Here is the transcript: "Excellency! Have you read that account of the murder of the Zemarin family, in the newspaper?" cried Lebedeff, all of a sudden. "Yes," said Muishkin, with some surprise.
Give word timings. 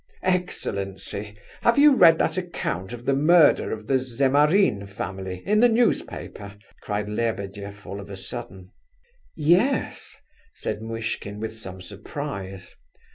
"Excellency! 0.23 1.37
Have 1.61 1.77
you 1.77 1.93
read 1.95 2.17
that 2.17 2.35
account 2.35 2.91
of 2.91 3.05
the 3.05 3.13
murder 3.13 3.71
of 3.71 3.85
the 3.85 3.99
Zemarin 3.99 4.87
family, 4.87 5.43
in 5.45 5.59
the 5.59 5.69
newspaper?" 5.69 6.55
cried 6.81 7.07
Lebedeff, 7.07 7.85
all 7.85 7.99
of 7.99 8.09
a 8.09 8.17
sudden. 8.17 8.71
"Yes," 9.35 10.17
said 10.55 10.81
Muishkin, 10.81 11.39
with 11.39 11.55
some 11.55 11.83
surprise. 11.83 12.73